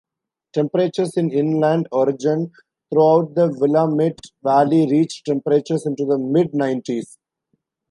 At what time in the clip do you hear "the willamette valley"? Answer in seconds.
3.35-4.87